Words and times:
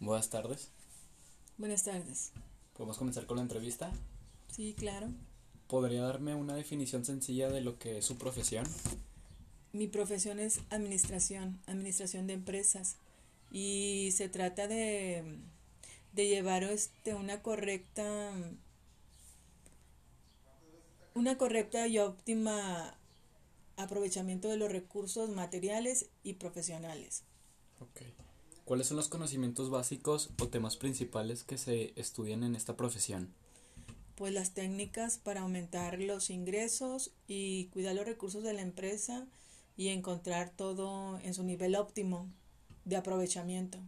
Buenas 0.00 0.30
tardes. 0.30 0.70
Buenas 1.58 1.84
tardes. 1.84 2.32
¿Podemos 2.72 2.96
comenzar 2.96 3.26
con 3.26 3.36
la 3.36 3.42
entrevista? 3.42 3.92
Sí, 4.50 4.74
claro. 4.74 5.08
¿Podría 5.68 6.02
darme 6.02 6.34
una 6.34 6.54
definición 6.54 7.04
sencilla 7.04 7.50
de 7.50 7.60
lo 7.60 7.78
que 7.78 7.98
es 7.98 8.06
su 8.06 8.16
profesión? 8.16 8.66
Mi 9.74 9.88
profesión 9.88 10.40
es 10.40 10.60
administración, 10.70 11.60
administración 11.66 12.26
de 12.26 12.32
empresas. 12.32 12.96
Y 13.52 14.10
se 14.12 14.30
trata 14.30 14.66
de, 14.68 15.38
de 16.14 16.28
llevar 16.28 16.64
este, 16.64 17.14
una 17.14 17.42
correcta 17.42 18.32
una 21.14 21.36
correcta 21.36 21.86
y 21.88 21.98
óptima 21.98 22.96
aprovechamiento 23.76 24.48
de 24.48 24.56
los 24.56 24.72
recursos 24.72 25.28
materiales 25.28 26.08
y 26.22 26.34
profesionales. 26.34 27.24
Ok. 27.80 28.29
¿Cuáles 28.70 28.86
son 28.86 28.98
los 28.98 29.08
conocimientos 29.08 29.68
básicos 29.68 30.30
o 30.40 30.46
temas 30.46 30.76
principales 30.76 31.42
que 31.42 31.58
se 31.58 31.92
estudian 31.96 32.44
en 32.44 32.54
esta 32.54 32.76
profesión? 32.76 33.34
Pues 34.14 34.32
las 34.32 34.54
técnicas 34.54 35.18
para 35.18 35.40
aumentar 35.40 35.98
los 35.98 36.30
ingresos 36.30 37.10
y 37.26 37.64
cuidar 37.72 37.96
los 37.96 38.06
recursos 38.06 38.44
de 38.44 38.52
la 38.52 38.62
empresa 38.62 39.26
y 39.76 39.88
encontrar 39.88 40.50
todo 40.50 41.18
en 41.18 41.34
su 41.34 41.42
nivel 41.42 41.74
óptimo 41.74 42.28
de 42.84 42.94
aprovechamiento. 42.94 43.80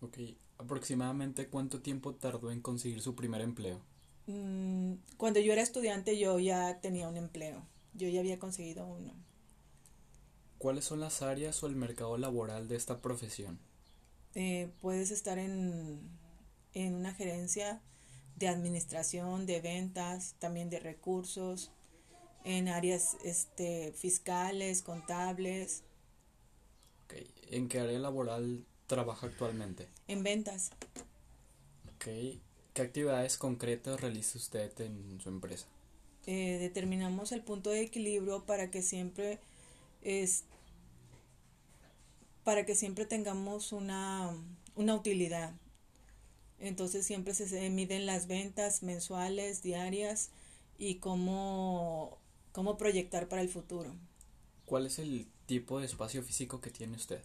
Ok. 0.00 0.16
¿Aproximadamente 0.56 1.48
cuánto 1.48 1.82
tiempo 1.82 2.14
tardó 2.14 2.50
en 2.50 2.62
conseguir 2.62 3.02
su 3.02 3.14
primer 3.14 3.42
empleo? 3.42 3.82
Mm, 4.26 4.94
cuando 5.18 5.38
yo 5.40 5.52
era 5.52 5.60
estudiante 5.60 6.18
yo 6.18 6.38
ya 6.38 6.80
tenía 6.80 7.10
un 7.10 7.18
empleo, 7.18 7.62
yo 7.92 8.08
ya 8.08 8.20
había 8.20 8.38
conseguido 8.38 8.86
uno. 8.86 9.12
¿Cuáles 10.56 10.86
son 10.86 11.00
las 11.00 11.20
áreas 11.20 11.62
o 11.62 11.66
el 11.66 11.76
mercado 11.76 12.16
laboral 12.16 12.68
de 12.68 12.76
esta 12.76 13.02
profesión? 13.02 13.58
Eh, 14.34 14.70
puedes 14.80 15.10
estar 15.10 15.38
en, 15.38 16.00
en 16.74 16.94
una 16.94 17.14
gerencia 17.14 17.80
de 18.36 18.48
administración, 18.48 19.46
de 19.46 19.60
ventas, 19.60 20.34
también 20.38 20.70
de 20.70 20.80
recursos, 20.80 21.70
en 22.44 22.68
áreas 22.68 23.16
este, 23.24 23.92
fiscales, 23.92 24.82
contables. 24.82 25.82
Okay. 27.04 27.30
¿En 27.50 27.68
qué 27.68 27.80
área 27.80 27.98
laboral 27.98 28.64
trabaja 28.86 29.26
actualmente? 29.26 29.88
En 30.08 30.22
ventas. 30.22 30.70
Okay. 31.96 32.40
¿Qué 32.74 32.82
actividades 32.82 33.38
concretas 33.38 34.00
realiza 34.00 34.36
usted 34.36 34.80
en 34.80 35.20
su 35.20 35.28
empresa? 35.28 35.66
Eh, 36.26 36.58
determinamos 36.58 37.32
el 37.32 37.42
punto 37.42 37.70
de 37.70 37.82
equilibrio 37.82 38.44
para 38.44 38.70
que 38.70 38.82
siempre 38.82 39.38
es 40.02 40.44
para 42.44 42.66
que 42.66 42.74
siempre 42.74 43.06
tengamos 43.06 43.72
una, 43.72 44.30
una 44.76 44.94
utilidad. 44.94 45.54
Entonces 46.60 47.04
siempre 47.06 47.34
se 47.34 47.68
miden 47.70 48.06
las 48.06 48.26
ventas 48.26 48.82
mensuales, 48.82 49.62
diarias 49.62 50.30
y 50.78 50.96
cómo, 50.96 52.18
cómo 52.52 52.76
proyectar 52.76 53.28
para 53.28 53.42
el 53.42 53.48
futuro. 53.48 53.94
¿Cuál 54.66 54.86
es 54.86 54.98
el 54.98 55.26
tipo 55.46 55.80
de 55.80 55.86
espacio 55.86 56.22
físico 56.22 56.60
que 56.60 56.70
tiene 56.70 56.96
usted? 56.96 57.22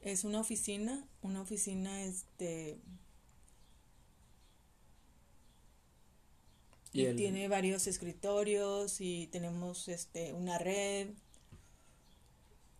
Es 0.00 0.24
una 0.24 0.40
oficina, 0.40 1.06
una 1.22 1.42
oficina 1.42 2.02
este 2.02 2.78
y, 6.92 7.14
tiene 7.14 7.46
varios 7.48 7.86
escritorios 7.86 9.00
y 9.00 9.28
tenemos 9.28 9.88
este 9.88 10.32
una 10.32 10.58
red 10.58 11.10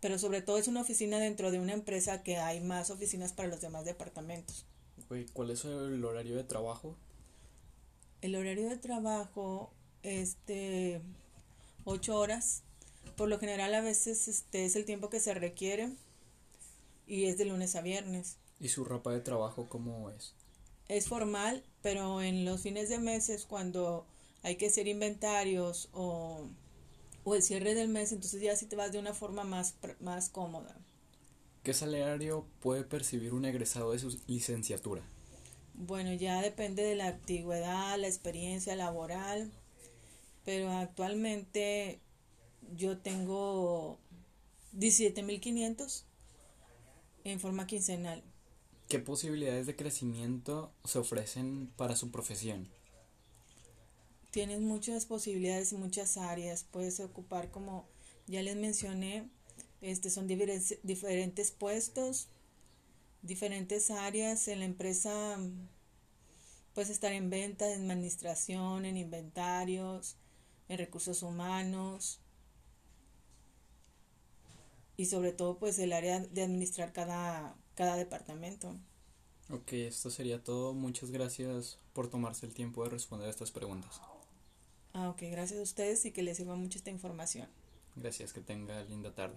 pero 0.01 0.19
sobre 0.19 0.43
todo 0.43 0.59
es 0.59 0.69
una 0.69 0.81
oficina 0.81 1.19
dentro 1.19 1.51
de 1.51 1.59
una 1.59 1.73
empresa 1.73 2.23
que 2.23 2.39
hay 2.39 2.61
más 2.61 2.91
oficinas 2.91 3.33
para 3.33 3.49
los 3.49 3.61
demás 3.61 3.85
departamentos. 3.85 4.67
¿Cuál 5.33 5.51
es 5.51 5.65
el 5.65 6.05
horario 6.05 6.37
de 6.37 6.45
trabajo? 6.45 6.97
El 8.23 8.37
horario 8.37 8.69
de 8.69 8.77
trabajo 8.77 9.73
es 10.03 10.37
de 10.47 11.01
ocho 11.85 12.17
horas. 12.17 12.63
Por 13.17 13.29
lo 13.29 13.39
general 13.39 13.75
a 13.75 13.81
veces 13.81 14.29
este 14.29 14.65
es 14.65 14.77
el 14.77 14.85
tiempo 14.85 15.11
que 15.11 15.21
se 15.21 15.35
requiere 15.35 15.91
y 17.07 17.25
es 17.25 17.39
de 17.39 17.47
lunes 17.47 17.75
a 17.77 17.83
viernes. 17.83 18.37
¿Y 18.61 18.69
su 18.69 18.85
ropa 18.85 19.13
de 19.13 19.21
trabajo 19.21 19.69
cómo 19.69 20.11
es? 20.11 20.35
Es 20.89 21.09
formal, 21.09 21.65
pero 21.83 22.23
en 22.23 22.45
los 22.45 22.63
fines 22.63 22.89
de 22.89 22.99
meses 22.99 23.47
cuando 23.47 24.07
hay 24.43 24.57
que 24.57 24.67
hacer 24.67 24.87
inventarios 24.87 25.89
o, 25.93 26.47
o 27.25 27.35
el 27.35 27.43
cierre 27.43 27.75
del 27.75 27.89
mes, 27.89 28.13
entonces 28.13 28.41
ya 28.41 28.57
sí 28.57 28.67
te 28.67 28.77
vas 28.77 28.93
de 28.93 28.99
una 28.99 29.15
forma 29.15 29.45
más, 29.45 29.75
más 30.01 30.29
cómoda. 30.29 30.77
¿Qué 31.63 31.75
salario 31.75 32.47
puede 32.61 32.85
percibir 32.85 33.35
un 33.35 33.45
egresado 33.45 33.93
de 33.93 33.99
su 33.99 34.19
licenciatura? 34.27 35.03
Bueno, 35.75 36.13
ya 36.15 36.41
depende 36.41 36.83
de 36.83 36.95
la 36.95 37.09
antigüedad, 37.09 37.99
la 37.99 38.07
experiencia 38.07 38.77
laboral, 38.77 39.51
pero 40.45 40.71
actualmente 40.71 42.01
yo 42.75 42.99
tengo 42.99 43.99
17.500 44.77 46.05
en 47.25 47.41
forma 47.41 47.67
quincenal. 47.67 48.23
¿Qué 48.89 48.99
posibilidades 48.99 49.67
de 49.67 49.77
crecimiento 49.77 50.73
se 50.85 50.99
ofrecen 50.99 51.71
para 51.77 51.95
su 51.95 52.11
profesión? 52.11 52.69
Tienes 54.31 54.61
muchas 54.61 55.07
posibilidades 55.07 55.73
y 55.73 55.77
muchas 55.77 56.17
áreas. 56.17 56.65
Puedes 56.65 57.01
ocupar, 57.01 57.51
como 57.51 57.89
ya 58.27 58.43
les 58.43 58.57
mencioné, 58.57 59.29
este 59.81 60.11
son 60.11 60.27
diferentes 60.27 61.51
puestos, 61.51 62.29
diferentes 63.23 63.91
áreas 63.91 64.47
en 64.49 64.61
la 64.61 64.65
empresa. 64.67 65.39
Puedes 66.75 66.91
estar 66.91 67.13
en 67.13 67.31
venta, 67.31 67.73
en 67.73 67.91
administración, 67.91 68.85
en 68.85 68.97
inventarios, 68.97 70.17
en 70.69 70.79
recursos 70.79 71.23
humanos 71.23 72.21
y 74.97 75.07
sobre 75.07 75.33
todo 75.33 75.59
pues 75.59 75.79
el 75.79 75.93
área 75.93 76.21
de 76.21 76.43
administrar 76.43 76.93
cada 76.93 77.57
cada 77.81 77.97
departamento. 77.97 78.77
Ok, 79.49 79.73
esto 79.73 80.11
sería 80.11 80.45
todo. 80.45 80.75
Muchas 80.75 81.11
gracias 81.11 81.79
por 81.95 82.11
tomarse 82.11 82.45
el 82.45 82.53
tiempo 82.53 82.85
de 82.85 82.91
responder 82.91 83.27
a 83.27 83.31
estas 83.31 83.51
preguntas. 83.51 84.03
Ah, 84.93 85.09
ok, 85.09 85.23
gracias 85.31 85.61
a 85.61 85.63
ustedes 85.63 86.05
y 86.05 86.13
que 86.13 86.23
les 86.23 86.37
sirva 86.37 86.57
mucho 86.57 86.79
esta 86.79 86.91
información. 86.91 87.49
Gracias, 87.97 88.33
que 88.33 88.41
tenga 88.41 88.83
linda 88.85 89.15
tarde. 89.15 89.37